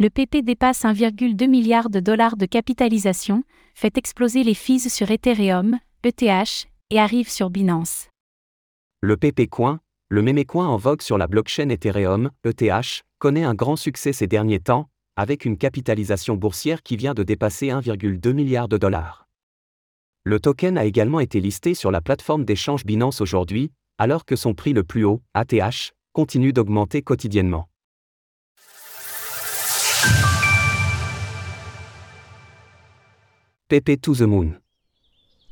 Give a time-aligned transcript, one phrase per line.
[0.00, 3.42] Le PP dépasse 1,2 milliard de dollars de capitalisation,
[3.74, 8.06] fait exploser les fees sur Ethereum, ETH, et arrive sur Binance.
[9.00, 13.74] Le PP Coin, le mémécoin en vogue sur la blockchain Ethereum, ETH, connaît un grand
[13.74, 18.78] succès ces derniers temps, avec une capitalisation boursière qui vient de dépasser 1,2 milliard de
[18.78, 19.26] dollars.
[20.22, 24.54] Le token a également été listé sur la plateforme d'échange Binance aujourd'hui, alors que son
[24.54, 27.68] prix le plus haut, ATH, continue d'augmenter quotidiennement.
[33.68, 34.52] PP to the Moon.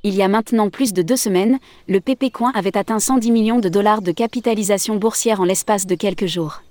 [0.03, 3.59] Il y a maintenant plus de deux semaines, le PP Coin avait atteint 110 millions
[3.59, 6.63] de dollars de capitalisation boursière en l'espace de quelques jours.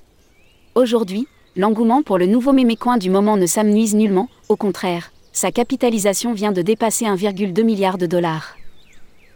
[0.74, 6.34] Aujourd'hui, l'engouement pour le nouveau mémécoin du moment ne s'amenuise nullement, au contraire, sa capitalisation
[6.34, 8.56] vient de dépasser 1,2 milliard de dollars.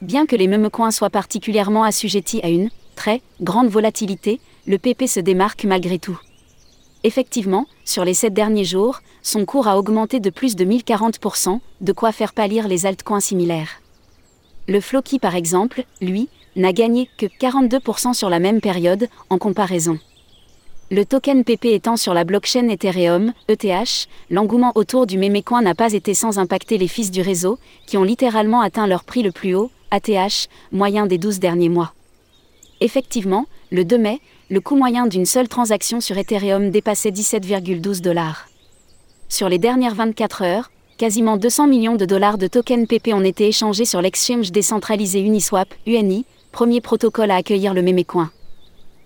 [0.02, 5.20] Bien que les mémécoins soient particulièrement assujettis à une très grande volatilité, le PP se
[5.20, 6.20] démarque malgré tout.
[7.04, 11.92] Effectivement, sur les sept derniers jours, son cours a augmenté de plus de 1040%, de
[11.94, 13.82] quoi faire pâlir les altcoins similaires.
[14.68, 19.98] Le Floki par exemple, lui, n'a gagné que 42% sur la même période, en comparaison.
[20.92, 25.94] Le token PP étant sur la blockchain Ethereum, ETH, l'engouement autour du mémécoin n'a pas
[25.94, 29.56] été sans impacter les fils du réseau, qui ont littéralement atteint leur prix le plus
[29.56, 31.94] haut, ATH, moyen des 12 derniers mois.
[32.82, 38.48] Effectivement, le 2 mai, le coût moyen d'une seule transaction sur Ethereum dépassait 17,12 dollars.
[39.28, 43.48] Sur les dernières 24 heures, quasiment 200 millions de dollars de tokens PP ont été
[43.48, 48.32] échangés sur l'exchange décentralisé Uniswap, UNI, premier protocole à accueillir le mémécoin.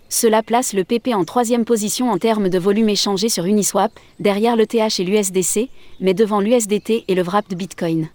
[0.08, 4.56] Cela place le PP en troisième position en termes de volume échangé sur Uniswap, derrière
[4.56, 8.08] le TH et l'USDC, mais devant l'USDT et le wrap de Bitcoin.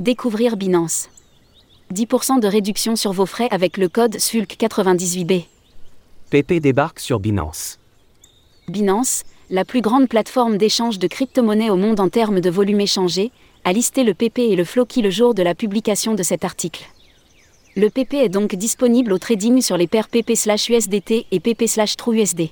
[0.00, 1.10] Découvrir Binance.
[1.92, 5.44] 10% de réduction sur vos frais avec le code SULC98B.
[6.30, 7.78] PP débarque sur Binance.
[8.68, 13.32] Binance, la plus grande plateforme d'échange de crypto-monnaies au monde en termes de volume échangé,
[13.64, 16.84] a listé le PP et le Floki le jour de la publication de cet article.
[17.74, 22.50] Le PP est donc disponible au trading sur les paires PP/USDT et PP/TrueUSD.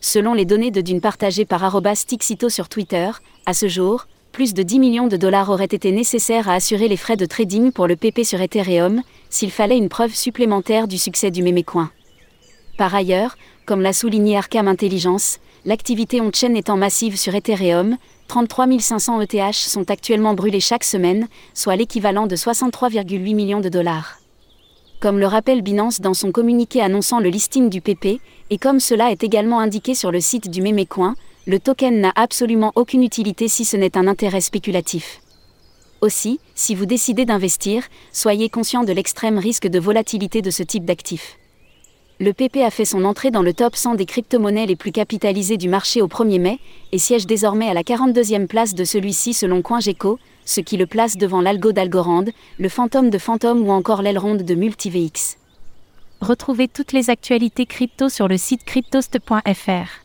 [0.00, 3.10] Selon les données de Dune partagées par Tixito sur Twitter,
[3.46, 6.96] à ce jour, plus de 10 millions de dollars auraient été nécessaires à assurer les
[6.96, 9.00] frais de trading pour le PP sur Ethereum,
[9.30, 11.92] s'il fallait une preuve supplémentaire du succès du mémécoin.
[12.76, 17.96] Par ailleurs, comme l'a souligné Arkham Intelligence, l'activité on-chain étant massive sur Ethereum,
[18.26, 24.18] 33 500 ETH sont actuellement brûlés chaque semaine, soit l'équivalent de 63,8 millions de dollars.
[24.98, 29.12] Comme le rappelle Binance dans son communiqué annonçant le listing du PP, et comme cela
[29.12, 31.14] est également indiqué sur le site du Mémécoin,
[31.46, 35.20] le token n'a absolument aucune utilité si ce n'est un intérêt spéculatif.
[36.00, 40.84] Aussi, si vous décidez d'investir, soyez conscient de l'extrême risque de volatilité de ce type
[40.84, 41.38] d'actif
[42.20, 45.56] le PP a fait son entrée dans le top 100 des crypto-monnaies les plus capitalisées
[45.56, 46.58] du marché au 1er mai,
[46.92, 51.16] et siège désormais à la 42e place de celui-ci selon CoinGecko, ce qui le place
[51.16, 52.24] devant l'algo d'Algorand,
[52.58, 55.38] le fantôme de Phantom ou encore l'aileron de MultiVX.
[56.20, 60.03] Retrouvez toutes les actualités crypto sur le site cryptost.fr.